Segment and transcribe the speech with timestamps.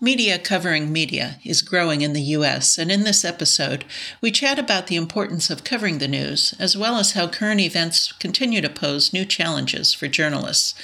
[0.00, 3.84] Media covering media is growing in the U.S., and in this episode,
[4.20, 8.10] we chat about the importance of covering the news, as well as how current events
[8.10, 10.74] continue to pose new challenges for journalists.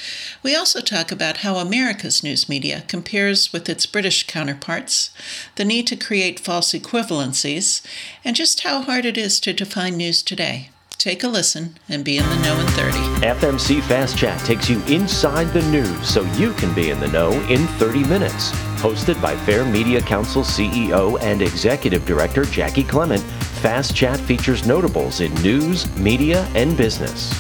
[0.45, 5.11] We also talk about how America's news media compares with its British counterparts,
[5.57, 7.85] the need to create false equivalencies,
[8.25, 10.71] and just how hard it is to define news today.
[11.01, 12.99] Take a listen and be in the know in 30.
[13.25, 17.33] FMC Fast Chat takes you inside the news so you can be in the know
[17.49, 18.51] in 30 minutes.
[18.83, 23.23] Hosted by Fair Media Council CEO and Executive Director Jaci Clement,
[23.63, 27.31] Fast Chat features notables in news, media, and business.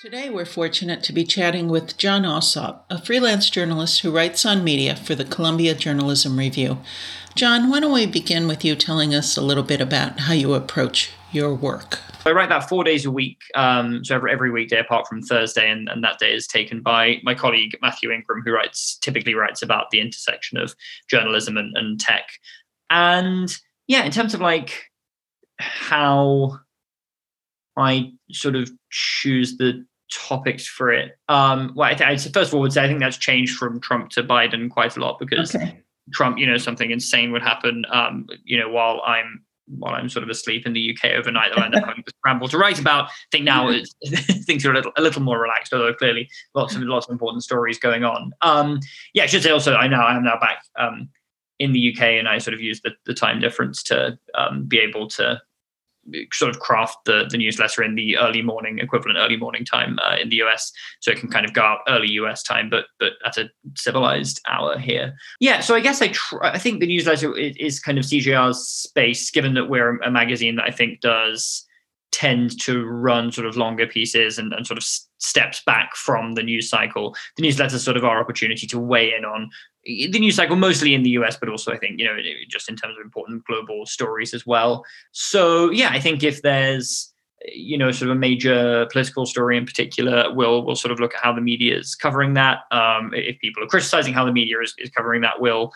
[0.00, 4.64] Today, we're fortunate to be chatting with Jon Allsop, a freelance journalist who writes on
[4.64, 6.78] media for the Columbia Journalism Review.
[7.36, 10.54] Jon, why don't we begin with you telling us a little bit about how you
[10.54, 12.00] approach your work?
[12.24, 15.70] I write that four days a week, um, so every, every weekday apart from Thursday,
[15.70, 19.60] and, and that day is taken by my colleague Matthew Ingram, who writes typically writes
[19.60, 20.74] about the intersection of
[21.10, 22.26] journalism and, and tech.
[22.88, 23.54] And
[23.86, 24.86] yeah, in terms of like
[25.58, 26.58] how
[27.76, 31.18] I sort of choose the topics for it.
[31.28, 34.08] Um, well, I, th- first of all, would say I think that's changed from Trump
[34.12, 35.82] to Biden quite a lot because okay.
[36.12, 39.42] Trump, you know, something insane would happen, um, you know, while I'm
[39.78, 42.12] while I'm sort of asleep in the UK overnight that I end up having to
[42.18, 43.06] scramble to write about.
[43.06, 43.68] I think now
[44.46, 47.42] things are a little, a little more relaxed, although clearly lots of lots of important
[47.42, 48.32] stories going on.
[48.42, 48.80] Um,
[49.12, 51.08] yeah, I should say also I now I am now back um,
[51.58, 54.78] in the UK and I sort of use the, the time difference to um, be
[54.78, 55.40] able to
[56.32, 60.16] sort of craft the, the newsletter in the early morning equivalent early morning time uh,
[60.20, 63.12] in the US so it can kind of go out early US time but but
[63.24, 65.14] at a civilized hour here.
[65.40, 69.30] Yeah so I guess I tr- I think the newsletter is kind of CJR's space
[69.30, 71.66] given that we're a magazine that I think does
[72.12, 74.84] tend to run sort of longer pieces and, and sort of
[75.18, 77.14] steps back from the news cycle.
[77.36, 79.50] The newsletter is sort of our opportunity to weigh in on
[79.86, 82.16] the news cycle mostly in the US, but also I think, you know,
[82.48, 84.84] just in terms of important global stories as well.
[85.12, 87.12] So yeah, I think if there's
[87.52, 91.14] you know sort of a major political story in particular we'll we'll sort of look
[91.14, 94.56] at how the media is covering that um, if people are criticizing how the media
[94.60, 95.70] is, is covering that we'll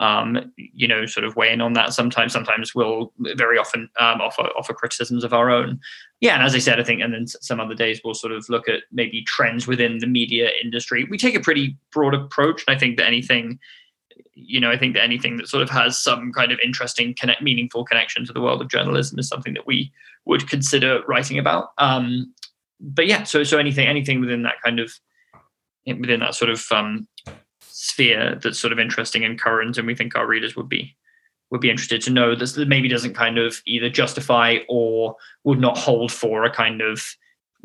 [0.00, 1.92] um, you know, sort of weigh in on that.
[1.94, 5.80] Sometimes, sometimes we'll very often um, offer offer criticisms of our own.
[6.20, 8.48] Yeah, and as I said, I think, and then some other days we'll sort of
[8.48, 11.06] look at maybe trends within the media industry.
[11.10, 13.58] We take a pretty broad approach, and I think that anything,
[14.34, 17.42] you know, I think that anything that sort of has some kind of interesting, connect,
[17.42, 19.92] meaningful connection to the world of journalism is something that we
[20.26, 21.70] would consider writing about.
[21.78, 22.34] Um,
[22.80, 24.92] but yeah, so so anything anything within that kind of
[25.86, 27.06] within that sort of um,
[27.78, 30.96] sphere that's sort of interesting and current, and we think our readers would be
[31.50, 35.14] would be interested to know that maybe doesn't kind of either justify or
[35.44, 37.14] would not hold for a kind of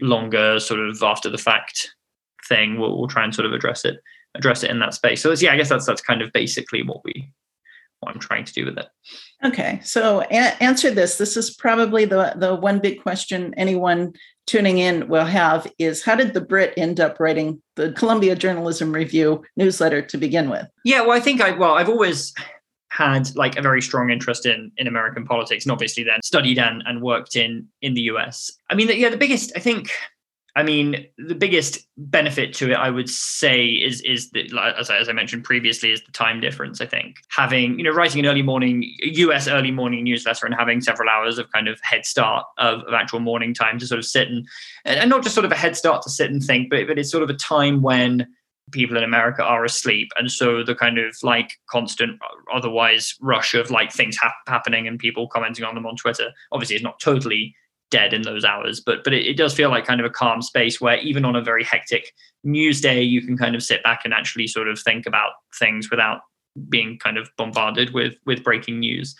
[0.01, 1.95] longer sort of after the fact
[2.47, 2.77] thing.
[2.77, 4.01] We'll, we'll try and sort of address it
[4.35, 5.21] address it in that space.
[5.21, 7.31] So yeah, I guess that's that's kind of basically what we
[8.01, 8.87] what I'm trying to do with it.
[9.45, 11.17] Okay, so a- answer this.
[11.17, 14.13] This is probably the the one big question anyone
[14.51, 18.91] tuning in will have is how did the Brit end up writing the Columbia Journalism
[18.91, 20.67] Review newsletter to begin with?
[20.83, 22.33] Yeah, well, I think I well, I've always
[22.89, 26.83] had like a very strong interest in in American politics and obviously then studied and,
[26.85, 28.51] and worked in in the US.
[28.69, 29.89] I mean, yeah, the biggest I think
[30.55, 34.97] I mean, the biggest benefit to it, I would say, is is that, as I,
[34.97, 36.81] as I mentioned previously, is the time difference.
[36.81, 39.47] I think having you know writing an early morning U.S.
[39.47, 43.21] early morning newsletter and having several hours of kind of head start of, of actual
[43.21, 44.45] morning time to sort of sit and
[44.83, 47.11] and not just sort of a head start to sit and think, but but it's
[47.11, 48.27] sort of a time when
[48.71, 52.19] people in America are asleep, and so the kind of like constant
[52.53, 56.75] otherwise rush of like things ha- happening and people commenting on them on Twitter obviously
[56.75, 57.55] is not totally
[57.91, 58.79] dead in those hours.
[58.79, 61.35] But but it, it, does feel like kind of a calm space where even on
[61.35, 64.79] a very hectic news day you can kind of sit back and actually sort of
[64.79, 66.21] think about things without
[66.69, 69.15] being kind of bombarded with with breaking news.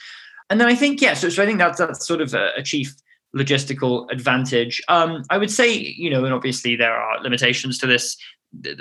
[0.50, 2.64] And then i think yeah so, so i think that's that's sort of a, a
[2.64, 2.96] chief
[3.36, 4.82] logistical advantage.
[4.88, 8.18] Um, i would say you know and obviously there are limitations to this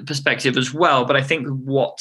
[0.05, 2.01] perspective as well but i think what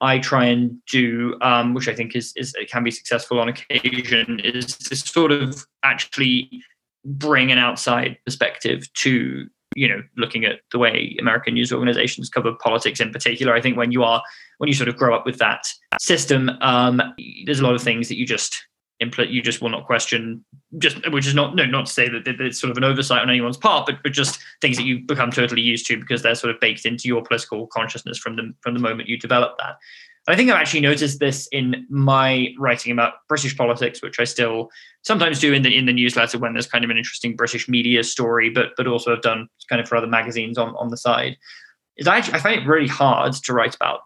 [0.00, 3.48] I try and do, um, which I think is, is it can be successful on
[3.48, 6.62] occasion, is to sort of actually
[7.04, 9.46] bring an outside perspective to
[9.76, 13.76] you know, looking at the way American news organizations cover politics in particular, I think
[13.76, 14.22] when you are
[14.58, 15.66] when you sort of grow up with that
[15.98, 17.02] system, um,
[17.44, 18.64] there's a lot of things that you just
[19.00, 20.44] implement you just will not question
[20.78, 23.28] just which is not no not to say that it's sort of an oversight on
[23.28, 26.54] anyone's part but but just things that you become totally used to because they're sort
[26.54, 29.74] of baked into your political consciousness from the from the moment you develop that
[30.26, 34.70] I think I've actually noticed this in my writing about British politics, which I still
[35.02, 38.02] sometimes do in the in the newsletter when there's kind of an interesting British media
[38.02, 41.36] story, but but also have done kind of for other magazines on, on the side.
[41.96, 44.00] Is I I find it really hard to write about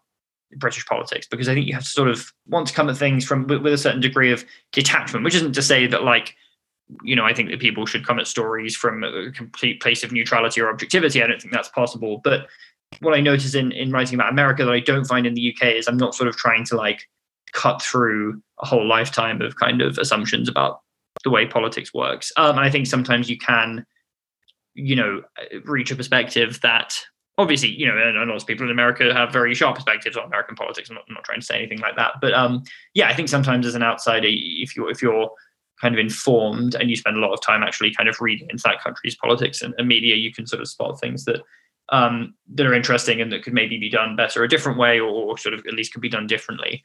[0.57, 3.25] British politics because I think you have to sort of want to come at things
[3.25, 6.35] from with a certain degree of detachment, which isn't to say that like
[7.05, 10.11] you know I think that people should come at stories from a complete place of
[10.11, 11.23] neutrality or objectivity.
[11.23, 12.49] I don't think that's possible, but
[13.01, 15.75] what I notice in in writing about America that I don't find in the UK
[15.75, 17.03] is I'm not sort of trying to like
[17.53, 20.81] cut through a whole lifetime of kind of assumptions about
[21.25, 22.33] the way politics works.
[22.37, 23.85] Um, and I think sometimes you can,
[24.75, 25.23] you know,
[25.65, 26.95] reach a perspective that
[27.39, 30.57] obviously, you know, and lots of people in America have very sharp perspectives on American
[30.57, 30.91] politics.
[30.91, 32.63] I'm not, I'm not trying to say anything like that, but um,
[32.95, 35.31] yeah, I think sometimes as an outsider, if you're if you're
[35.81, 38.63] kind of informed and you spend a lot of time actually kind of reading into
[38.65, 41.41] that country's politics and, and media, you can sort of spot things that
[41.91, 45.09] um, that are interesting and that could maybe be done better a different way or,
[45.09, 46.83] or sort of at least could be done differently.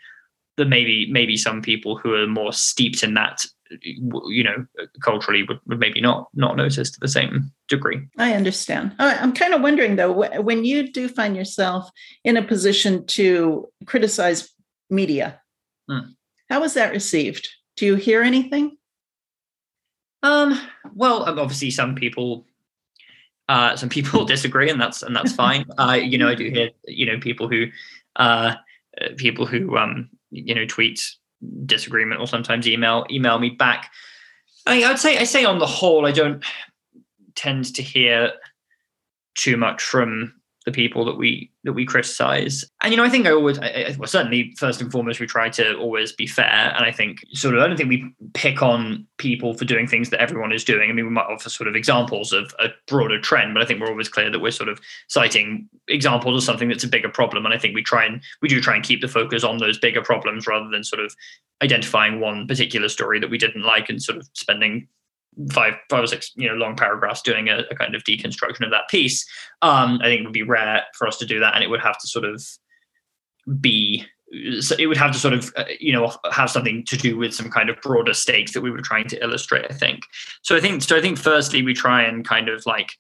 [0.58, 3.44] That maybe maybe some people who are more steeped in that
[3.82, 4.66] you know
[5.02, 8.02] culturally would, would maybe not not notice to the same degree.
[8.18, 8.94] I understand.
[9.00, 10.12] I'm kind of wondering though
[10.42, 11.90] when you do find yourself
[12.24, 14.50] in a position to criticize
[14.90, 15.42] media
[15.90, 16.12] hmm.
[16.50, 17.50] how is that received?
[17.78, 18.78] Do you hear anything?
[20.22, 20.60] Um
[20.94, 22.46] well obviously some people
[23.54, 25.66] uh, some people disagree, and that's and that's fine.
[25.78, 27.68] Uh, you know, I do hear you know people who
[28.16, 28.56] uh,
[29.18, 31.00] people who um, you know tweet
[31.66, 33.92] disagreement or sometimes email email me back.
[34.66, 36.44] I, I would say I say on the whole, I don't
[37.36, 38.34] tend to hear
[39.36, 40.34] too much from
[40.66, 42.64] the people that we that we criticize.
[42.82, 45.28] And you know i think i always I, I, well certainly first and foremost we
[45.28, 46.74] try to always be fair.
[46.76, 50.10] And i think sort of i don't think we pick on people for doing things
[50.10, 50.90] that everyone is doing.
[50.90, 53.82] I mean we might offer sort of examples of a broader trend but i think
[53.82, 57.46] we're always clear that we're sort of citing examples of something that's a bigger problem.
[57.46, 59.78] And i think we try and we do try and keep the focus on those
[59.78, 61.16] bigger problems rather than sort of
[61.62, 64.88] identifying one particular story that we didn't like and sort of spending
[65.52, 68.72] five five or six you know long paragraphs doing a, a kind of deconstruction of
[68.72, 69.26] that piece
[69.62, 71.82] um, i think it would be rare for us to do that and it would
[71.82, 72.44] have to sort of
[73.60, 74.06] be
[74.60, 77.34] so it would have to sort of uh, you know have something to do with
[77.34, 80.02] some kind of broader stakes that we were trying to illustrate i think.
[80.42, 82.98] So i think so i think firstly we try and kind of like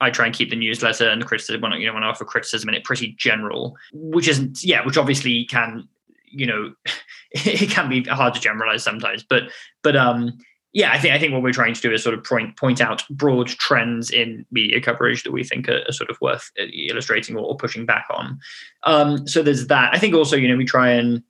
[0.00, 2.68] I try and keep the newsletter and the criticism you know when I offer criticism
[2.68, 5.88] in it pretty general, which isn't yeah, which obviously can
[6.26, 6.74] you know
[7.30, 9.44] it can be hard to generalize sometimes, but
[9.82, 10.38] but um
[10.72, 12.80] yeah, I think I think what we're trying to do is sort of point point
[12.80, 16.64] out broad trends in media coverage that we think are, are sort of worth uh,
[16.88, 18.38] illustrating or, or pushing back on.
[18.84, 19.94] Um, so there's that.
[19.94, 21.22] I think also, you know, we try and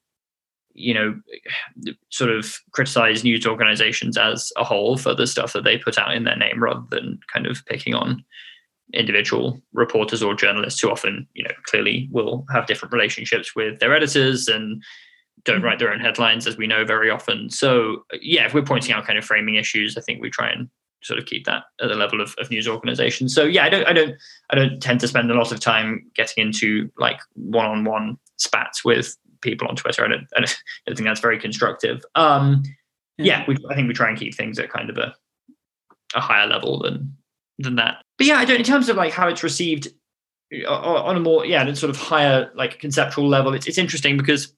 [0.75, 1.21] you know
[2.11, 6.15] sort of criticize news organizations as a whole for the stuff that they put out
[6.15, 8.25] in their name rather than kind of picking on
[8.95, 13.95] individual reporters or journalists who often you know clearly will have different relationships with their
[13.95, 14.83] editors and
[15.45, 17.51] don't write their own headlines, as we know very often.
[17.51, 20.69] So, yeah, if we're pointing out kind of framing issues, I think we try and
[21.03, 23.35] sort of keep that at the level of, of news organizations.
[23.35, 24.15] So, yeah, I don't, I don't,
[24.51, 29.17] I don't tend to spend a lot of time getting into like one-on-one spats with
[29.41, 30.05] people on Twitter.
[30.05, 30.51] I don't, I don't,
[30.87, 32.05] I don't think that's very constructive.
[32.15, 32.63] Um,
[33.19, 35.15] yeah, we, I think we try and keep things at kind of a
[36.15, 37.17] a higher level than
[37.59, 38.03] than that.
[38.19, 38.59] But yeah, I don't.
[38.59, 39.89] In terms of like how it's received
[40.67, 44.55] uh, on a more yeah, sort of higher like conceptual level, it's it's interesting because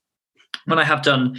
[0.66, 1.36] when I have done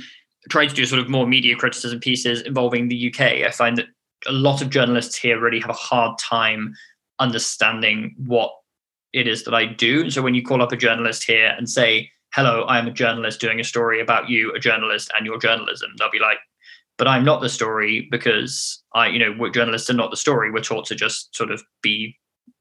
[0.49, 3.87] tried to do sort of more media criticism pieces involving the UK, I find that
[4.27, 6.73] a lot of journalists here really have a hard time
[7.19, 8.51] understanding what
[9.13, 10.09] it is that I do.
[10.09, 13.39] So when you call up a journalist here and say, "Hello, I am a journalist
[13.39, 16.39] doing a story about you, a journalist, and your journalism," they'll be like,
[16.97, 20.51] "But I'm not the story because I, you know, journalists are not the story.
[20.51, 22.17] We're taught to just sort of be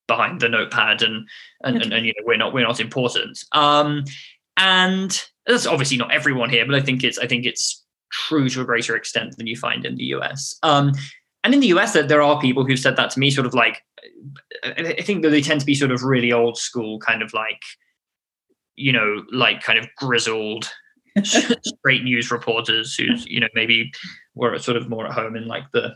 [0.06, 1.28] behind the notepad and
[1.62, 4.04] and, and, and you know we're not we're not important." Um,
[4.56, 8.60] and that's obviously not everyone here, but I think it's I think it's true to
[8.60, 10.56] a greater extent than you find in the US.
[10.62, 10.92] Um,
[11.42, 13.82] and in the US, there are people who've said that to me, sort of like
[14.64, 17.60] I think that they tend to be sort of really old school, kind of like
[18.76, 20.68] you know, like kind of grizzled
[21.22, 23.92] straight news reporters who's you know maybe
[24.34, 25.94] were sort of more at home in like the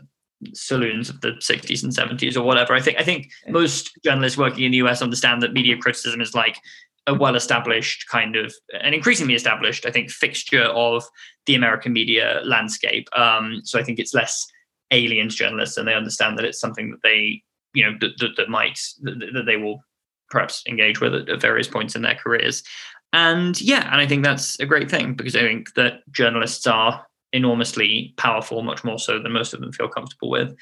[0.53, 2.73] saloons of the 60s and 70s or whatever.
[2.73, 6.33] I think I think most journalists working in the US understand that media criticism is
[6.33, 6.57] like
[7.09, 11.03] a well established kind of an increasingly established, I think, fixture of
[11.47, 13.09] the American media landscape.
[13.13, 14.45] Um, so I think it's less
[14.91, 18.35] alien to journalists and they understand that it's something that they you know that, that,
[18.37, 19.83] that might that, that, they will
[20.29, 22.63] perhaps engage with at, various points in their careers.
[23.11, 27.05] And yeah, and I think that's a great thing because I think that journalists are
[27.33, 30.55] enormously powerful, much more so than most of them feel comfortable with.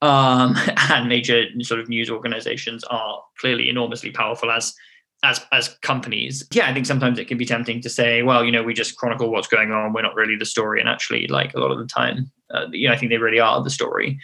[0.00, 0.56] Um,
[0.90, 4.74] and major sort of news organizations are clearly enormously powerful as
[5.22, 6.46] as as companies.
[6.52, 8.96] Yeah, I think sometimes it can be tempting to say, well, you know, we just
[8.96, 9.92] chronicle what's going on.
[9.92, 12.88] We're not really the story, and actually, like a lot of the time, uh, you
[12.88, 14.18] know, I think they really are the story.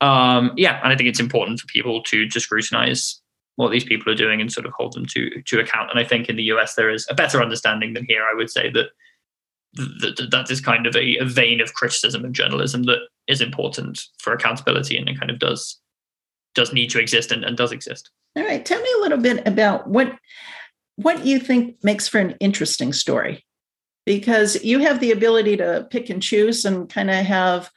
[0.00, 3.20] Um, yeah, and I think it's important for people to to scrutinize
[3.56, 5.90] what these people are doing and sort of hold them to to account.
[5.90, 8.24] And I think in the US there is a better understanding than here.
[8.24, 8.88] I would say that
[9.74, 14.00] that, that is kind of a, a vein of criticism of journalism that is important
[14.18, 15.80] for accountability and it kind of does
[16.54, 18.10] does need to exist and, and does exist.
[18.36, 18.64] All right.
[18.64, 20.16] Tell me a little bit about what
[20.96, 23.44] what you think makes for an interesting story.
[24.06, 27.70] Because you have the ability to pick and choose and kind of have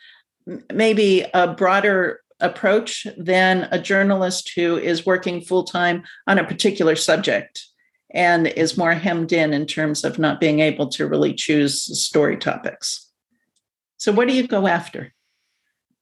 [0.74, 6.96] maybe a broader approach than a journalist who is working full time on a particular
[6.96, 7.66] subject
[8.14, 12.38] and is more hemmed in in terms of not being able to really choose story
[12.38, 13.10] topics.
[13.98, 15.14] So, what do you go after?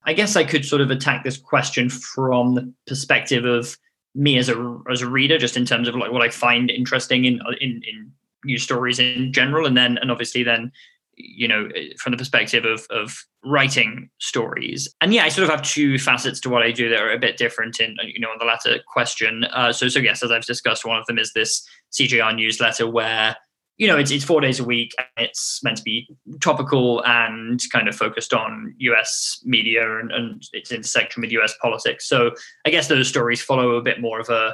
[0.06, 3.78] I guess I could sort of attack this question from the perspective of
[4.14, 7.26] me as a as a reader, just in terms of like what I find interesting
[7.26, 8.12] in in, in
[8.44, 10.72] news stories in general, and then and obviously then
[11.18, 14.94] you know from the perspective of of writing stories.
[15.02, 17.18] And yeah i sort of have two facets to what i do that are a
[17.18, 19.46] bit different in you know on the latter question.
[19.46, 23.38] Uh, so so yes as i've discussed one of them is this CJR newsletter where
[23.78, 26.08] you know it's, it's four days a week and it's meant to be
[26.40, 32.08] topical and kind of focused on us media and, and its intersection with us politics.
[32.08, 32.32] So
[32.66, 34.54] i guess those stories follow a bit more of a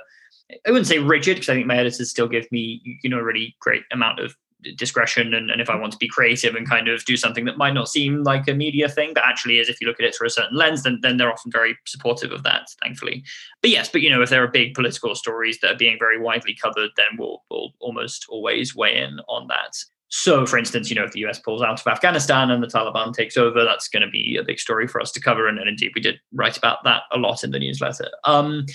[0.68, 3.24] i wouldn't say rigid because i think my editors still give me you know a
[3.24, 4.36] really great amount of
[4.78, 7.58] discretion and, and if I want to be creative and kind of do something that
[7.58, 10.16] might not seem like a media thing, but actually is if you look at it
[10.16, 13.24] through a certain lens, then then they're often very supportive of that, thankfully.
[13.62, 16.20] But yes, but you know, if there are big political stories that are being very
[16.20, 19.76] widely covered, then we'll we'll almost always weigh in on that.
[20.14, 23.14] So, for instance, you know, if the US pulls out of Afghanistan and the Taliban
[23.14, 25.48] takes over, that's going to be a big story for us to cover.
[25.48, 28.10] And, and indeed, we did write about that a lot in the newsletter.
[28.26, 28.66] Um,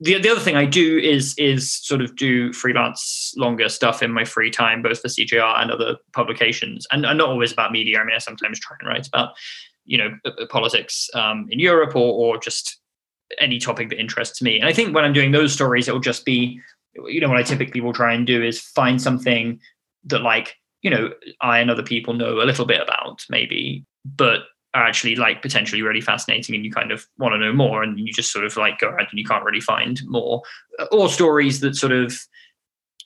[0.00, 4.12] the, the other thing I do is is sort of do freelance longer stuff in
[4.12, 7.98] my free time, both for CJR and other publications, and, and not always about media.
[7.98, 9.30] I mean, I sometimes try and write about
[9.84, 10.10] you know
[10.50, 12.80] politics um, in Europe or or just
[13.40, 14.58] any topic that interests me.
[14.58, 16.60] And I think when I'm doing those stories, it will just be
[17.06, 19.60] you know what I typically will try and do is find something
[20.04, 24.42] that like you know I and other people know a little bit about maybe, but
[24.74, 27.98] are actually like potentially really fascinating and you kind of want to know more and
[27.98, 30.42] you just sort of like go around and you can't really find more.
[30.92, 32.14] Or stories that sort of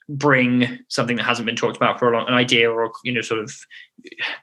[0.09, 3.21] bring something that hasn't been talked about for a long an idea or you know
[3.21, 3.55] sort of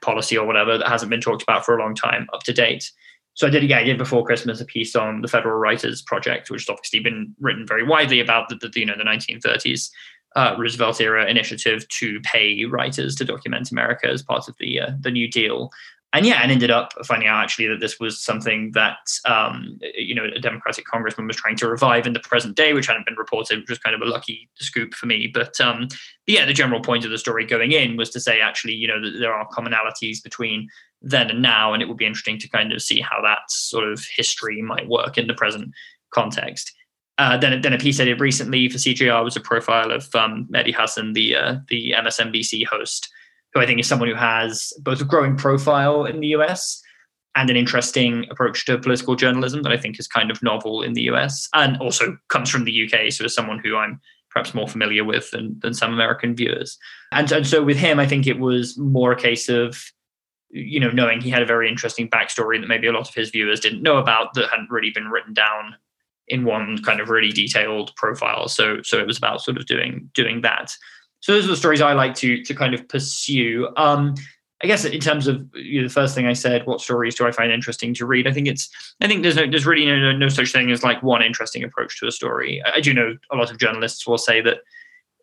[0.00, 2.90] policy or whatever that hasn't been talked about for a long time up to date.
[3.34, 6.50] So I did, yeah, I did before Christmas a piece on the Federal Writers Project,
[6.50, 9.90] which has obviously been written very widely about the, the you know the 1930s
[10.36, 14.90] uh, Roosevelt era initiative to pay writers to document America as part of the uh,
[15.00, 15.70] the New Deal
[16.12, 20.14] and yeah, and ended up finding out actually that this was something that um, you
[20.14, 23.16] know a Democratic congressman was trying to revive in the present day, which hadn't been
[23.16, 25.30] reported, which was kind of a lucky scoop for me.
[25.32, 25.86] But um,
[26.26, 29.00] yeah, the general point of the story going in was to say actually, you know,
[29.00, 30.68] that there are commonalities between
[31.00, 33.90] then and now, and it would be interesting to kind of see how that sort
[33.90, 35.70] of history might work in the present
[36.12, 36.72] context.
[37.18, 40.48] Uh, then, then a piece I did recently for CJR was a profile of um,
[40.50, 43.10] Mehdi Hasan, the uh, the MSNBC host
[43.52, 46.82] who I think is someone who has both a growing profile in the US
[47.36, 50.94] and an interesting approach to political journalism that I think is kind of novel in
[50.94, 53.12] the US and also comes from the UK.
[53.12, 56.78] So, as someone who I'm perhaps more familiar with than, than some American viewers.
[57.12, 59.82] And, and so, with him, I think it was more a case of
[60.50, 63.30] you know knowing he had a very interesting backstory that maybe a lot of his
[63.30, 65.76] viewers didn't know about that hadn't really been written down
[66.28, 70.10] in one kind of really detailed profile so so it was about sort of doing
[70.12, 70.74] doing that
[71.20, 73.68] so those are the stories I like to to kind of pursue.
[73.76, 74.14] Um,
[74.62, 77.26] I guess in terms of you know, the first thing I said, what stories do
[77.26, 78.26] I find interesting to read?
[78.26, 78.68] I think it's
[79.00, 81.98] I think there's no, there's really no, no such thing as like one interesting approach
[82.00, 82.62] to a story.
[82.64, 84.58] I, I do know a lot of journalists will say that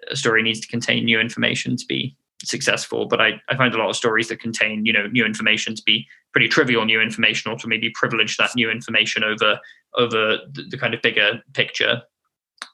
[0.10, 3.78] a story needs to contain new information to be successful, but I, I find a
[3.78, 7.52] lot of stories that contain you know new information to be pretty trivial new information,
[7.52, 9.60] or to maybe privilege that new information over
[9.96, 12.02] over the, the kind of bigger picture.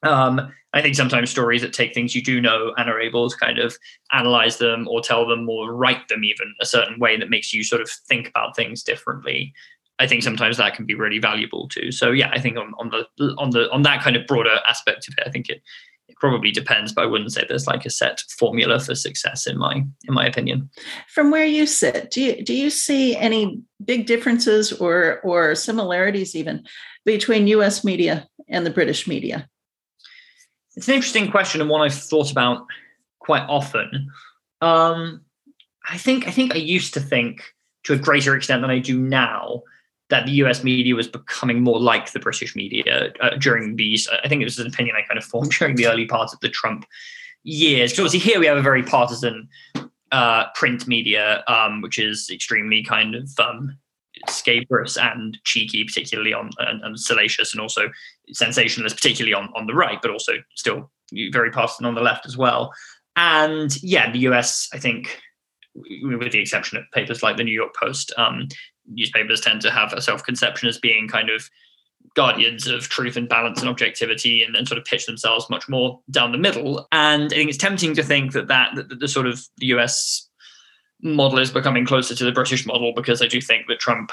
[0.03, 3.37] Um, I think sometimes stories that take things you do know and are able to
[3.37, 3.77] kind of
[4.11, 7.63] analyze them or tell them or write them even a certain way that makes you
[7.63, 9.53] sort of think about things differently.
[9.99, 11.91] I think sometimes that can be really valuable too.
[11.91, 15.07] So yeah, I think on, on the on the on that kind of broader aspect
[15.07, 15.61] of it, I think it
[16.09, 19.57] it probably depends, but I wouldn't say there's like a set formula for success in
[19.57, 20.69] my in my opinion.
[21.13, 26.35] From where you sit, do you do you see any big differences or or similarities
[26.35, 26.65] even
[27.05, 29.47] between US media and the British media?
[30.75, 32.65] It's an interesting question and one I've thought about
[33.19, 34.09] quite often.
[34.61, 35.21] Um,
[35.89, 37.53] I think I think I used to think
[37.83, 39.63] to a greater extent than I do now
[40.09, 44.07] that the US media was becoming more like the British media uh, during these.
[44.23, 46.39] I think it was an opinion I kind of formed during the early part of
[46.39, 46.85] the Trump
[47.43, 47.91] years.
[47.91, 49.49] Because obviously here we have a very partisan
[50.11, 53.77] uh, print media, um, which is extremely kind of um,
[54.29, 57.89] scabrous and cheeky, particularly on and, and, salacious, and also
[58.31, 60.91] sensationalist, particularly on on the right, but also still
[61.31, 62.73] very partisan on the left as well.
[63.15, 65.21] And yeah, the US, I think,
[65.75, 68.47] with the exception of papers like the New York Post, um,
[68.87, 71.49] newspapers tend to have a self-conception as being kind of
[72.15, 75.99] guardians of truth and balance and objectivity and, and sort of pitch themselves much more
[76.11, 76.87] down the middle.
[76.91, 80.29] And I think it's tempting to think that that, that the sort of the US
[81.01, 84.11] model is becoming closer to the British model because I do think that Trump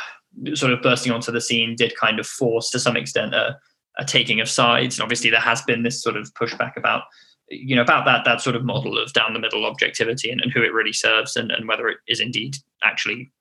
[0.55, 3.59] sort of bursting onto the scene did kind of force to some extent a,
[3.99, 4.99] a taking of sides.
[4.99, 7.03] And obviously there has been this sort of pushback about
[7.51, 10.53] you know about that that sort of model of down the middle objectivity and, and
[10.53, 13.33] who it really serves and, and whether it is indeed actually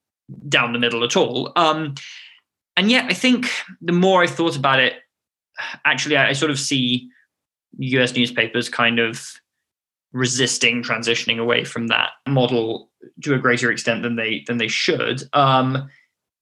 [0.48, 1.51] down the middle at all.
[1.56, 1.96] Um,
[2.75, 3.51] and yet, I think
[3.82, 4.94] the more I thought about it,
[5.86, 7.10] actually, I, I sort of see
[7.77, 9.22] US newspapers kind of
[10.12, 12.89] resisting transitioning away from that model
[13.24, 15.24] to a greater extent than they than they should.
[15.34, 15.89] Um,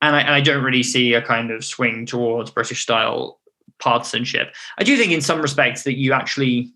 [0.02, 3.40] and I, and I don't really see a kind of swing towards British style
[3.80, 4.56] partisanship.
[4.78, 6.72] I do think, in some respects, that you actually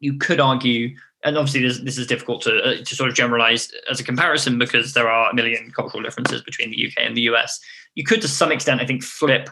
[0.00, 3.72] you could argue and obviously this, this is difficult to, uh, to sort of generalize
[3.90, 7.22] as a comparison because there are a million cultural differences between the UK and the
[7.22, 7.58] US.
[7.94, 9.48] You could, to some extent, I think, flip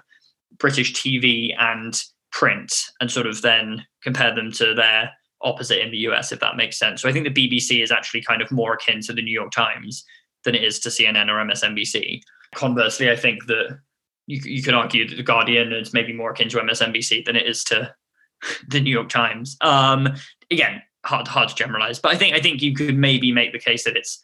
[0.59, 1.99] British TV and
[2.31, 6.57] print and sort of then compare them to their opposite in the US, if that
[6.57, 7.01] makes sense.
[7.01, 9.51] So I think the BBC is actually kind of more akin to the New York
[9.51, 10.05] Times
[10.45, 12.21] than it is to CNN or MSNBC.
[12.55, 13.79] Conversely, I think that
[14.27, 17.47] you, you could argue that the Guardian is maybe more akin to MSNBC than it
[17.47, 17.95] is to
[18.69, 19.57] the New York Times.
[19.61, 20.09] Um,
[20.51, 23.59] again, hard hard to generalize, but I think I think you could maybe make the
[23.59, 24.23] case that it's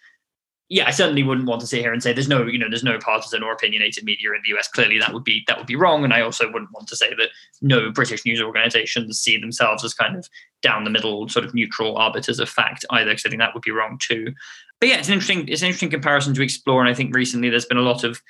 [0.71, 2.84] yeah, I certainly wouldn't want to sit here and say there's no, you know, there's
[2.84, 4.69] no partisan or opinionated media in the US.
[4.69, 6.04] Clearly, that would be that would be wrong.
[6.04, 7.30] And I also wouldn't want to say that
[7.63, 10.28] no British news organizations see themselves as kind of
[10.61, 13.63] down the middle, sort of neutral arbiters of fact either, because I think that would
[13.63, 14.34] be wrong too.
[14.78, 16.80] But yeah, it's an interesting, it's an interesting comparison to explore.
[16.80, 18.21] And I think recently there's been a lot of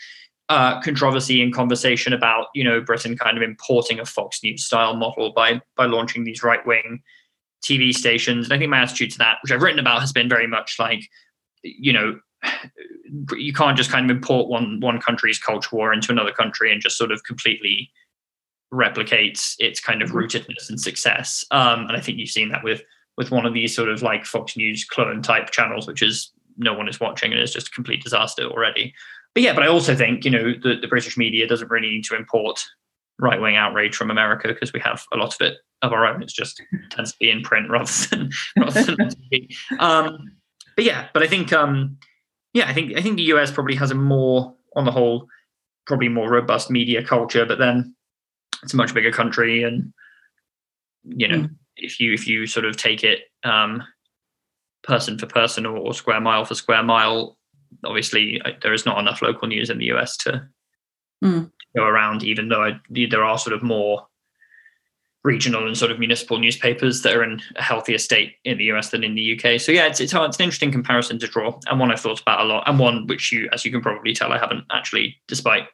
[0.48, 4.94] uh, controversy and conversation about, you know, Britain kind of importing a Fox News style
[4.94, 7.02] model by by launching these right wing
[7.64, 8.46] TV stations.
[8.46, 10.76] And I think my attitude to that, which I've written about, has been very much
[10.78, 11.08] like,
[11.62, 12.18] you know,
[13.36, 16.80] you can't just kind of import one one country's culture war into another country and
[16.80, 17.90] just sort of completely
[18.70, 20.18] replicate its kind of mm-hmm.
[20.18, 21.44] rootedness and success.
[21.50, 22.82] Um, and I think you've seen that with
[23.16, 26.74] with one of these sort of like Fox News clone type channels, which is no
[26.74, 28.94] one is watching and it's just a complete disaster already.
[29.34, 32.04] But yeah, but I also think you know the, the British media doesn't really need
[32.04, 32.64] to import
[33.20, 36.22] right wing outrage from America because we have a lot of it of our own.
[36.22, 39.54] It's just tends to be in print rather than rather than TV.
[39.78, 40.32] Um,
[40.76, 41.98] but yeah, but I think um,
[42.52, 45.26] yeah, I think I think the US probably has a more on the whole
[45.86, 47.94] probably more robust media culture, but then
[48.62, 49.92] it's a much bigger country and
[51.04, 51.50] you know mm.
[51.76, 53.82] if you if you sort of take it um,
[54.82, 57.37] person for person or, or, square mile for square mile
[57.84, 60.46] obviously I, there is not enough local news in the us to
[61.24, 61.50] mm.
[61.76, 64.06] go around even though I, there are sort of more
[65.24, 68.90] regional and sort of municipal newspapers that are in a healthier state in the US
[68.90, 69.60] than in the UK.
[69.60, 72.20] So yeah, it's it's, hard, it's an interesting comparison to draw, and one I've thought
[72.20, 75.16] about a lot, and one which you, as you can probably tell, I haven't actually,
[75.26, 75.64] despite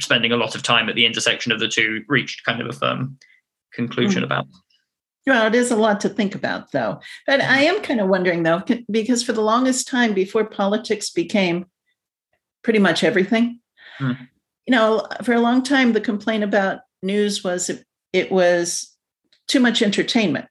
[0.00, 2.72] spending a lot of time at the intersection of the two, reached kind of a
[2.72, 3.18] firm
[3.72, 4.26] conclusion mm.
[4.26, 4.46] about.
[5.28, 7.00] Well, it is a lot to think about, though.
[7.26, 11.66] But I am kind of wondering, though, because for the longest time before politics became
[12.64, 13.60] pretty much everything,
[14.00, 14.16] mm.
[14.66, 18.96] you know, for a long time, the complaint about news was it, it was
[19.48, 20.46] too much entertainment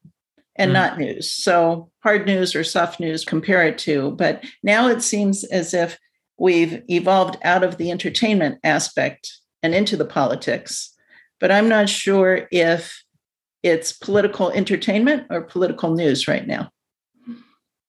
[0.55, 0.75] and mm.
[0.75, 1.31] not news.
[1.33, 4.11] So hard news or soft news, compare it to.
[4.11, 5.97] But now it seems as if
[6.37, 9.31] we've evolved out of the entertainment aspect
[9.63, 10.93] and into the politics.
[11.39, 13.03] But I'm not sure if
[13.63, 16.70] it's political entertainment or political news right now.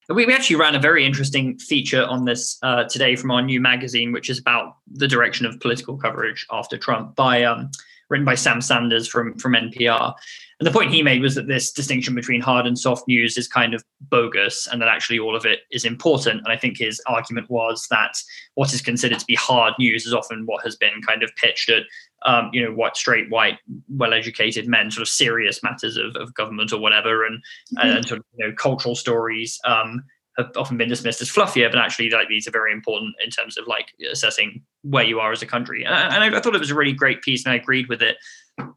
[0.08, 4.10] We, actually ran a very interesting feature on this uh, today from our new magazine,
[4.10, 7.70] which is about the direction of political coverage after Trump by um,
[8.08, 10.14] written by Sam Sanders from from NPR.
[10.60, 13.46] And the point he made was that this distinction between hard and soft news is
[13.46, 16.38] kind of bogus and that actually all of it is important.
[16.38, 18.16] And I think his argument was that
[18.54, 21.70] what is considered to be hard news is often what has been kind of pitched
[21.70, 21.84] at,
[22.26, 26.34] um, you know, what straight, white, well educated men, sort of serious matters of, of
[26.34, 27.38] government or whatever, and,
[27.76, 27.96] mm-hmm.
[27.96, 29.60] and sort of, you know, cultural stories.
[29.64, 30.02] Um,
[30.38, 33.58] have often been dismissed as fluffier, but actually, like these are very important in terms
[33.58, 35.82] of like assessing where you are as a country.
[35.84, 38.02] And, I, and I thought it was a really great piece, and I agreed with
[38.02, 38.18] it.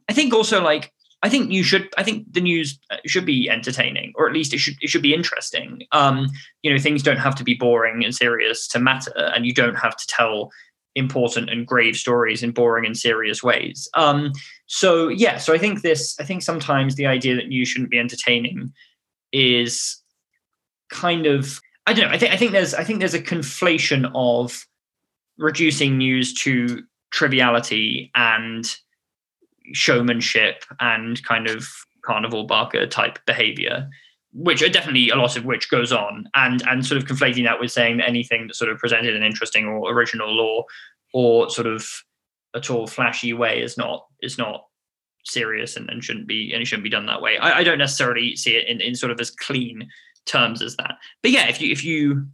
[0.08, 0.92] I think also like
[1.22, 1.88] I think you should.
[1.96, 4.74] I think the news uh, should be entertaining, or at least it should.
[4.80, 5.82] It should be interesting.
[5.92, 6.28] Um,
[6.62, 9.76] you know, things don't have to be boring and serious to matter, and you don't
[9.76, 10.50] have to tell
[10.94, 13.88] important and grave stories in boring and serious ways.
[13.94, 14.32] Um,
[14.66, 16.18] so yeah, so I think this.
[16.18, 18.72] I think sometimes the idea that news shouldn't be entertaining
[19.32, 20.02] is
[20.90, 21.60] kind of.
[21.86, 22.14] I don't know.
[22.14, 22.32] I think.
[22.32, 22.74] I think there's.
[22.74, 24.66] I think there's a conflation of
[25.38, 28.76] reducing news to triviality and
[29.72, 31.66] showmanship and kind of
[32.04, 33.88] carnival barker type behavior
[34.32, 36.28] which are definitely a lot of which goes on.
[36.34, 39.22] And and sort of conflating that with saying that anything that sort of presented an
[39.22, 40.64] interesting or original or
[41.12, 41.86] or sort of
[42.54, 44.66] at all flashy way is not is not
[45.24, 47.38] serious and, and shouldn't be and it shouldn't be done that way.
[47.38, 49.88] I, I don't necessarily see it in, in sort of as clean
[50.24, 50.96] terms as that.
[51.22, 52.26] But yeah if you if you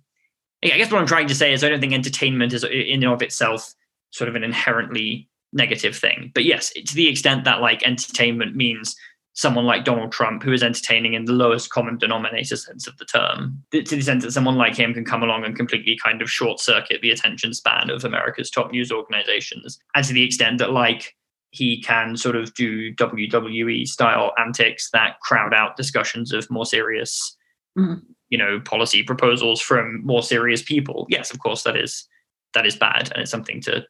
[0.65, 3.13] i guess what i'm trying to say is i don't think entertainment is in and
[3.13, 3.75] of itself
[4.11, 6.31] sort of an inherently negative thing.
[6.35, 8.95] But yes, to the extent that like entertainment means
[9.39, 13.05] someone like Donald Trump, who is entertaining in the lowest common denominator sense of the
[13.05, 16.29] term, to the extent that someone like him can come along and completely kind of
[16.29, 20.73] short circuit the attention span of America's top news organizations, and to the extent that
[20.73, 21.15] like
[21.51, 27.37] he can sort of do WWE style antics that crowd out discussions of more serious,
[27.79, 28.01] mm-hmm.
[28.29, 31.07] you know, policy proposals from more serious people.
[31.09, 32.09] Yes, of course, that is
[32.55, 33.85] that is bad, and it's something to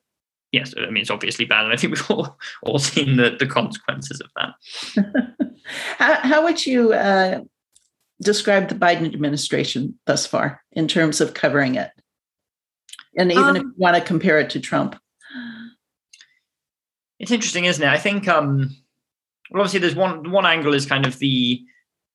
[0.53, 3.47] yes, I mean it's obviously bad, and I think we've all all seen the the
[3.47, 5.47] consequences of that.
[5.99, 7.41] how, how, would you uh,
[8.21, 11.91] describe the Biden administration thus far in terms of covering it,
[13.17, 14.99] and even um, if you want to compare it to Trump?
[17.19, 17.89] It's interesting, isn't it?
[17.89, 18.71] I think um,
[19.51, 21.63] well, obviously there's one one angle is kind of the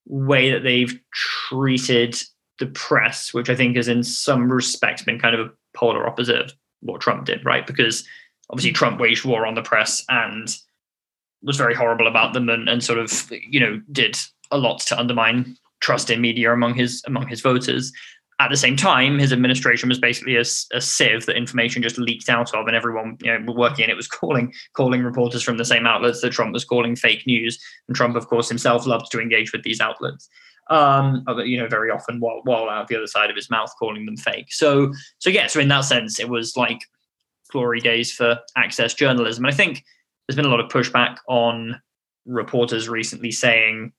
[0.05, 2.21] way that they've treated
[2.59, 6.39] the press, which I think is in some respects been kind of a polar opposite
[6.39, 7.65] of what Trump did, right?
[7.65, 8.05] Because
[8.49, 10.55] obviously Trump waged war on the press and
[11.41, 14.17] was very horrible about them and, and sort of you know did
[14.51, 17.91] a lot to undermine trust in media among his among his voters.
[18.39, 22.29] At the same time, his administration was basically a, a sieve that information just leaked
[22.29, 25.65] out of, and everyone you know working in it was calling calling reporters from the
[25.65, 27.59] same outlets that Trump was calling fake news.
[27.87, 30.29] And Trump, of course, himself loved to engage with these outlets
[30.69, 34.05] um you know very often while while out the other side of his mouth calling
[34.05, 36.79] them fake so so yeah so in that sense it was like
[37.53, 39.45] glory days for access journalism.
[39.45, 39.85] And I think
[40.27, 41.81] there's been a lot of pushback on
[42.25, 43.93] reporters recently saying,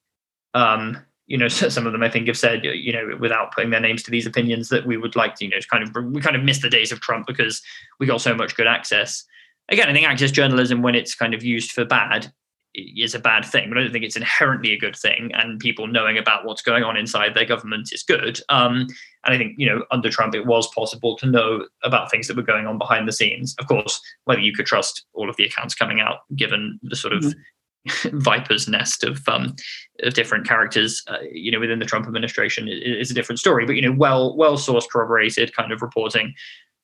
[0.52, 3.80] um, you know, some of them I think have said, you know, without putting their
[3.80, 6.36] names to these opinions, that we would like to, you know, kind of we kind
[6.36, 7.62] of miss the days of Trump because
[7.98, 9.24] we got so much good access.
[9.70, 12.30] Again, I think access journalism, when it's kind of used for bad,
[12.74, 15.30] is a bad thing, but I don't think it's inherently a good thing.
[15.34, 18.40] And people knowing about what's going on inside their government is good.
[18.48, 18.88] Um,
[19.24, 22.36] and I think you know under Trump it was possible to know about things that
[22.36, 23.54] were going on behind the scenes.
[23.58, 27.14] Of course, whether you could trust all of the accounts coming out, given the sort
[27.14, 28.18] of mm-hmm.
[28.18, 29.54] viper's nest of um,
[30.02, 33.66] of different characters, uh, you know, within the Trump administration is, is, a different story.
[33.66, 36.34] But you know, well well sourced, corroborated kind of reporting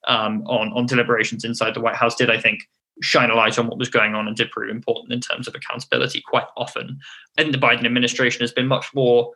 [0.06, 2.62] um, on on deliberations inside the White House did, I think,
[3.02, 5.54] shine a light on what was going on and did prove important in terms of
[5.54, 6.98] accountability quite often.
[7.36, 9.32] And the Biden administration has been much more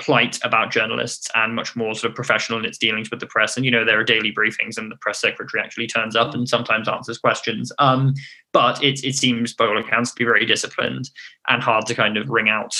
[0.00, 3.56] plight about journalists and much more sort of professional in its dealings with the press.
[3.56, 6.48] And you know, there are daily briefings, and the press secretary actually turns up and
[6.48, 7.70] sometimes answers questions.
[7.78, 8.14] Um,
[8.52, 11.10] but it it seems, by all accounts, to be very disciplined
[11.48, 12.74] and hard to kind of wring out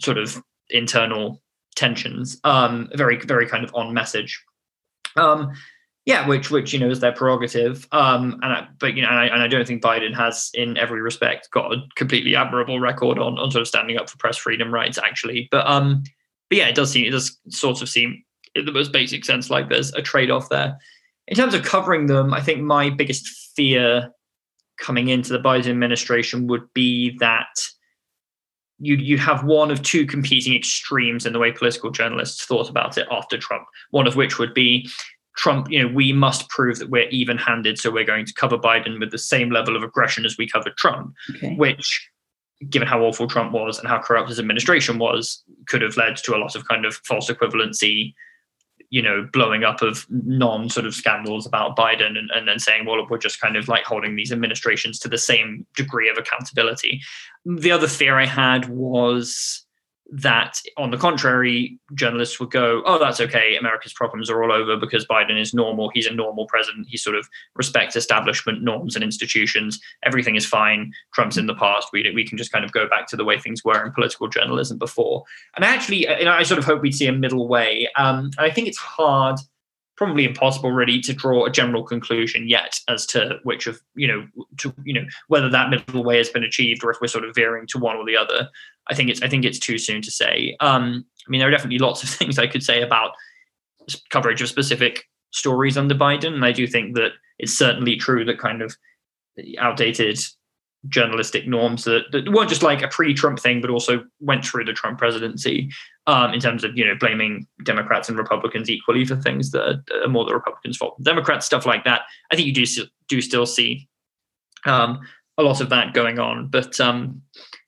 [0.00, 1.40] sort of internal
[1.76, 2.38] tensions.
[2.44, 4.42] Um, very very kind of on message.
[5.16, 5.52] Um,
[6.06, 7.86] yeah, which which you know is their prerogative.
[7.90, 10.78] Um, and I, but you know, and I, and I don't think Biden has, in
[10.78, 14.36] every respect, got a completely admirable record on on sort of standing up for press
[14.36, 15.48] freedom rights, actually.
[15.50, 16.04] But um,
[16.48, 18.22] but yeah, it does seem it does sort of seem
[18.54, 20.78] in the most basic sense like there's a trade off there.
[21.26, 24.12] In terms of covering them, I think my biggest fear
[24.78, 27.48] coming into the Biden administration would be that
[28.78, 32.96] you you have one of two competing extremes in the way political journalists thought about
[32.96, 33.64] it after Trump.
[33.90, 34.88] One of which would be
[35.36, 37.78] Trump, you know, we must prove that we're even handed.
[37.78, 40.76] So we're going to cover Biden with the same level of aggression as we covered
[40.76, 41.54] Trump, okay.
[41.54, 42.08] which,
[42.70, 46.34] given how awful Trump was and how corrupt his administration was, could have led to
[46.34, 48.14] a lot of kind of false equivalency
[48.90, 52.86] you know, blowing up of non sort of scandals about Biden and, and then saying,
[52.86, 57.00] well, we're just kind of like holding these administrations to the same degree of accountability.
[57.44, 59.65] The other fear I had was
[60.12, 64.76] that on the contrary journalists would go oh that's okay america's problems are all over
[64.76, 65.90] because biden is normal.
[65.92, 66.86] He's a normal president.
[66.88, 69.80] He sort of respects establishment norms and institutions.
[70.04, 70.92] Everything is fine.
[71.14, 71.88] Trump's in the past.
[71.92, 74.28] We, we can just kind of go back to the way things were in political
[74.28, 75.24] journalism before.
[75.56, 77.88] And actually you know, i sort of hope we'd see a middle way.
[77.96, 79.38] Um, i think it's hard
[79.96, 84.26] probably impossible really to draw a general conclusion yet as to which of you know
[84.58, 87.34] to you know whether that middle way has been achieved or if we're sort of
[87.34, 88.48] veering to one or the other.
[88.88, 90.56] I think it's i think it's too soon to say.
[90.60, 93.12] Um i mean there are definitely lots of things i could say about
[94.10, 98.38] coverage of specific stories under biden and i do think that it's certainly true that
[98.38, 98.76] kind of
[99.58, 100.18] outdated
[100.88, 104.72] journalistic norms that, that weren't just like a pre-Trump thing, but also went through the
[104.72, 105.70] Trump presidency
[106.06, 110.08] um, in terms of you know blaming Democrats and Republicans equally for things that are
[110.08, 111.02] more the Republicans' fault.
[111.02, 112.02] Democrats stuff like that.
[112.30, 112.64] I think you do
[113.08, 113.88] do still see
[114.64, 115.00] um,
[115.38, 117.22] a lot of that going on, but um,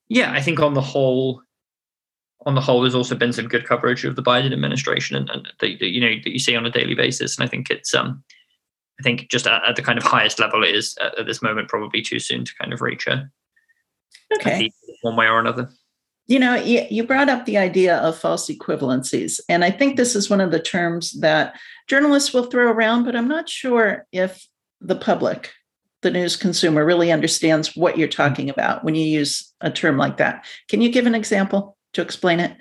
[0.09, 1.43] yeah, I think on the whole.
[2.47, 5.49] On the whole, there's also been some good coverage of the Biden administration, and, and
[5.59, 7.37] that, you know that you see on a daily basis.
[7.37, 8.23] And I think it's um,
[8.99, 11.43] I think just at, at the kind of highest level it is at, at, this
[11.43, 13.29] moment probably too soon to kind of reach a
[14.37, 14.71] okay
[15.03, 15.69] one way or another.
[16.29, 20.29] You know, you brought up the idea of false equivalencies, and I think this is
[20.29, 24.47] one of the terms that journalists will throw around, but I'm not sure if
[24.79, 25.53] the public,
[26.03, 30.19] the news consumer, really understands what you're talking about when you use a term like
[30.19, 30.45] that.
[30.69, 32.55] Can you give an example to explain it?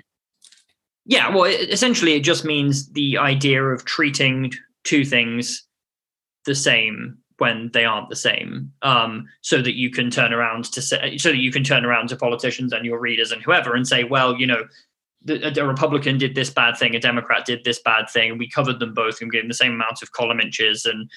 [1.05, 4.53] Yeah, well, essentially, it just means the idea of treating
[4.85, 5.67] two things
[6.45, 10.81] the same when they aren't the same um, so that you can turn around to
[10.81, 13.87] say so that you can turn around to politicians and your readers and whoever and
[13.87, 14.63] say well you know
[15.27, 18.79] a republican did this bad thing a democrat did this bad thing and we covered
[18.79, 21.09] them both and gave them the same amount of column inches and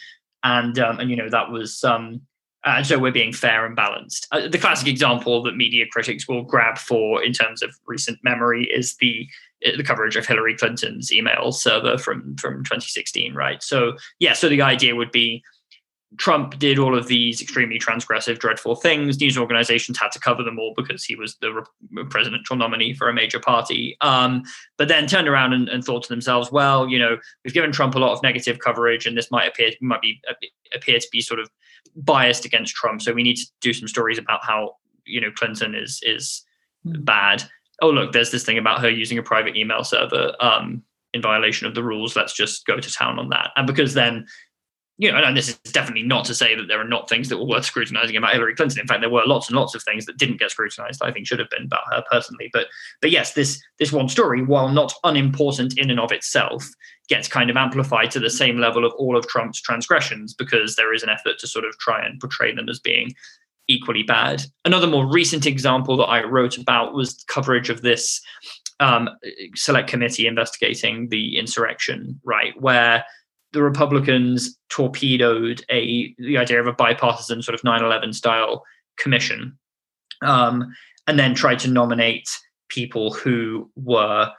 [0.43, 2.21] and um, and you know that was um
[2.65, 4.27] and so we're being fair and balanced.
[4.33, 8.65] Uh, the classic example that media critics will grab for in terms of recent memory
[8.65, 9.27] is the
[9.77, 13.63] the coverage of Hillary Clinton's email server from from 2016, right?
[13.63, 15.43] So yeah, so the idea would be
[16.19, 19.21] Trump did all of these extremely transgressive, dreadful things.
[19.21, 23.09] News organizations had to cover them all because he was the re- presidential nominee for
[23.09, 23.97] a major party.
[24.01, 24.43] Um,
[24.77, 27.95] but then turned around and, and, thought to themselves, well, you know, we've given Trump
[27.95, 30.21] a lot of negative coverage, and this might appear might be
[30.75, 31.49] appear to be sort of
[31.97, 33.03] biased against Trump.
[33.03, 36.45] So we need to do some stories about how you know Clinton is is
[36.85, 37.05] mm.
[37.05, 37.45] bad
[37.83, 41.67] oh look, there's this thing about her using a private email server um, in violation
[41.67, 42.17] of the rules.
[42.17, 43.51] Let's just go to town on that.
[43.57, 44.27] And because then,
[45.01, 47.39] you know, and this is definitely not to say that there are not things that
[47.39, 48.81] were worth scrutinizing about Hillary Clinton.
[48.81, 51.03] In fact, there were lots and lots of things that didn't get scrutinized.
[51.03, 52.51] I think should have been about her personally.
[52.53, 52.67] But
[53.01, 56.69] but yes, this this one story, while not unimportant in and of itself,
[57.09, 60.93] gets kind of amplified to the same level of all of Trump's transgressions because there
[60.93, 63.15] is an effort to sort of try and portray them as being
[63.69, 64.43] equally bad.
[64.67, 68.21] Another more recent example that I wrote about was coverage of this
[68.81, 69.09] um,
[69.55, 73.03] select committee investigating the insurrection, right, where
[73.53, 78.65] the Republicans torpedoed a the idea of a bipartisan sort of 9/11 style
[78.99, 79.59] commission,
[80.23, 80.75] um,
[81.07, 82.29] and then tried to nominate
[82.69, 84.31] people who were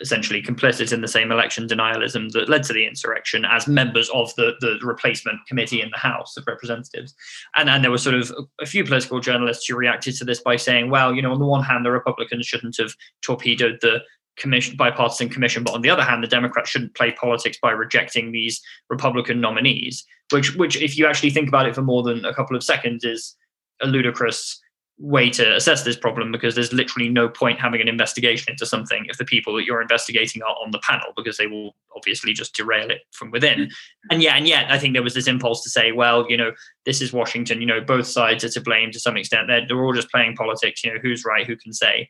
[0.00, 4.34] essentially complicit in the same election denialism that led to the insurrection as members of
[4.34, 7.14] the, the replacement committee in the House of Representatives.
[7.56, 10.56] And, and there were sort of a few political journalists who reacted to this by
[10.56, 14.00] saying, well, you know, on the one hand, the Republicans shouldn't have torpedoed the
[14.36, 18.32] commission bipartisan commission but on the other hand the democrats shouldn't play politics by rejecting
[18.32, 22.34] these republican nominees which which if you actually think about it for more than a
[22.34, 23.36] couple of seconds is
[23.82, 24.60] a ludicrous
[24.98, 29.04] way to assess this problem because there's literally no point having an investigation into something
[29.08, 32.54] if the people that you're investigating are on the panel because they will obviously just
[32.54, 33.68] derail it from within.
[34.10, 36.52] And yeah and yet i think there was this impulse to say well you know
[36.86, 39.48] this is washington you know both sides are to blame to some extent.
[39.48, 42.08] They're, they're all just playing politics you know who's right who can say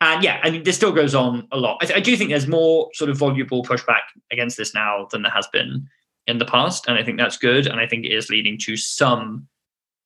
[0.00, 2.46] and yeah i mean this still goes on a lot I, I do think there's
[2.46, 5.88] more sort of voluble pushback against this now than there has been
[6.26, 8.76] in the past and i think that's good and i think it is leading to
[8.76, 9.48] some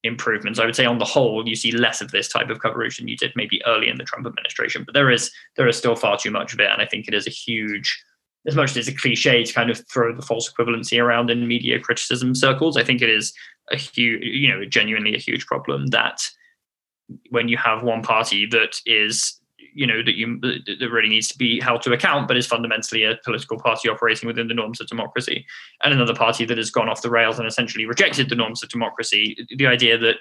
[0.03, 0.59] improvements.
[0.59, 3.09] I would say on the whole, you see less of this type of coverage than
[3.09, 4.85] you did maybe early in the Trump administration.
[4.85, 7.14] But there is there is still far too much of it, and I think it
[7.14, 8.03] is a huge,
[8.46, 11.46] as much as it's a cliche to kind of throw the false equivalency around in
[11.46, 12.76] media criticism circles.
[12.76, 13.33] I think it is
[13.70, 16.22] a huge, you know, genuinely a huge problem that
[17.31, 19.39] when you have one party that is
[19.74, 23.04] you know that you that really needs to be held to account, but is fundamentally
[23.04, 25.46] a political party operating within the norms of democracy,
[25.83, 28.68] and another party that has gone off the rails and essentially rejected the norms of
[28.68, 29.37] democracy.
[29.56, 30.16] The idea that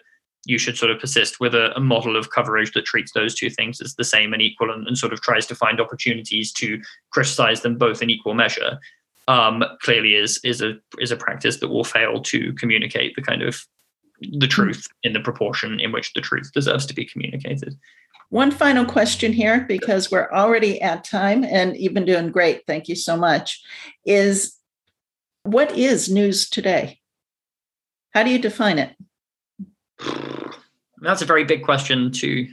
[0.45, 3.49] you should sort of persist with a, a model of coverage that treats those two
[3.49, 6.81] things as the same and equal, and, and sort of tries to find opportunities to
[7.11, 8.79] criticize them both in equal measure.
[9.29, 13.43] um, clearly is is a is a practice that will fail to communicate the kind
[13.43, 13.65] of
[14.19, 17.77] the truth in the proportion in which the truth deserves to be communicated.
[18.29, 22.63] One final question here, because we're already at time and you've been doing great.
[22.67, 23.63] Thank you so much.
[24.05, 24.55] Is
[25.43, 26.99] what is news today?
[28.13, 28.95] How do you define it?
[31.01, 32.47] That's a very big question to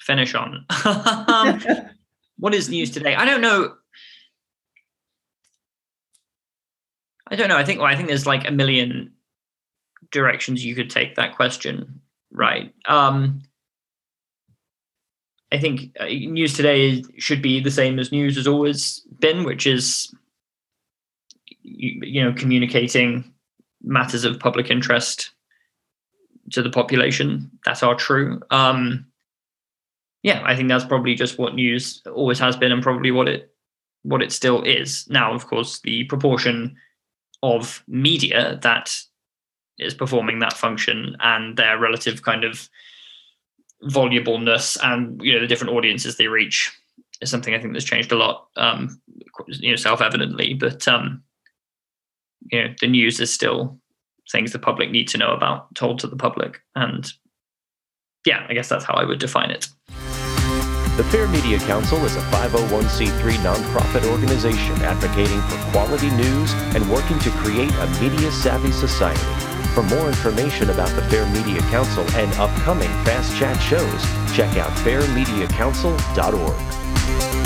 [0.00, 0.66] finish on.
[0.84, 1.62] um,
[2.38, 3.14] what is news today?
[3.14, 3.74] I don't know.
[7.28, 7.56] I don't know.
[7.56, 9.12] I think well, I think there's like a million
[10.12, 12.00] directions you could take that question,
[12.30, 12.72] right?
[12.86, 13.42] Um,
[15.52, 19.66] I think uh, news today should be the same as news has always been, which
[19.66, 20.12] is
[21.62, 23.32] you, know communicating
[23.82, 25.30] matters of public interest
[26.50, 28.40] to the population that are true.
[28.50, 29.06] Um,
[30.22, 33.52] yeah, I think that's probably just what news always has been, and probably what it
[34.02, 35.06] what it still is.
[35.08, 36.76] Now, of course, the proportion
[37.42, 38.96] of media that
[39.78, 42.68] is performing that function and their relative kind of
[43.84, 46.72] volubleness and you know the different audiences they reach
[47.20, 48.48] is something I think that's changed a lot.
[48.56, 49.00] Um,
[49.48, 51.22] you know, self-evidently, but um,
[52.50, 53.78] you know, the news is still
[54.30, 57.10] things the public need to know about, told to the public, and
[58.26, 59.68] yeah, I guess that's how I would define it.
[60.96, 67.18] The Fair Media Council is a 501c3 nonprofit organization advocating for quality news and working
[67.18, 69.55] to create a media savvy society.
[69.76, 74.02] For more information about the Fair Media Council and upcoming Fast Chat shows,
[74.34, 77.45] check out fairmediacouncil.org.